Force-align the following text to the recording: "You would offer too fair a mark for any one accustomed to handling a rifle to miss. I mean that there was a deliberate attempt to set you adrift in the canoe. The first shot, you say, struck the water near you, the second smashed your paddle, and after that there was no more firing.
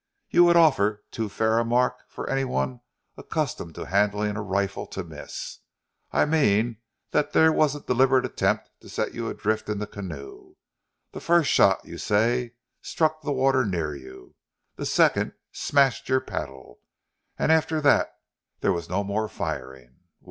"You 0.31 0.43
would 0.45 0.55
offer 0.57 1.03
too 1.11 1.29
fair 1.29 1.59
a 1.59 1.63
mark 1.63 2.09
for 2.09 2.27
any 2.27 2.43
one 2.43 2.81
accustomed 3.17 3.75
to 3.75 3.85
handling 3.85 4.35
a 4.35 4.41
rifle 4.41 4.87
to 4.87 5.03
miss. 5.03 5.59
I 6.11 6.25
mean 6.25 6.77
that 7.11 7.33
there 7.33 7.51
was 7.53 7.75
a 7.75 7.81
deliberate 7.81 8.25
attempt 8.25 8.71
to 8.79 8.89
set 8.89 9.13
you 9.13 9.29
adrift 9.29 9.69
in 9.69 9.77
the 9.77 9.85
canoe. 9.85 10.55
The 11.11 11.21
first 11.21 11.51
shot, 11.51 11.85
you 11.85 11.99
say, 11.99 12.55
struck 12.81 13.21
the 13.21 13.31
water 13.31 13.63
near 13.63 13.95
you, 13.95 14.33
the 14.75 14.87
second 14.87 15.33
smashed 15.51 16.09
your 16.09 16.19
paddle, 16.19 16.79
and 17.37 17.51
after 17.51 17.79
that 17.81 18.09
there 18.61 18.73
was 18.73 18.89
no 18.89 19.03
more 19.03 19.27
firing. 19.29 19.99